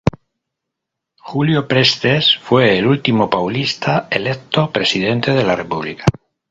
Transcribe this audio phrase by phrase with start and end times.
[1.19, 6.05] Júlio Prestes fue el último paulista electo presidente de la república.